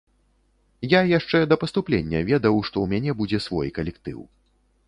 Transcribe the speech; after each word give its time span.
Я 0.93 1.01
яшчэ 1.11 1.41
да 1.51 1.55
паступлення 1.63 2.23
ведаў, 2.31 2.55
што 2.71 2.75
ў 2.85 2.97
мяне 2.97 3.11
будзе 3.21 3.45
свой 3.49 3.67
калектыў. 3.77 4.19